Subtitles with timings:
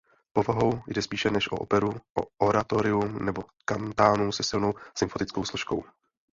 [0.33, 5.83] Povahou jde spíše než o operu o oratorium nebo kantátu se silnou symfonickou složkou.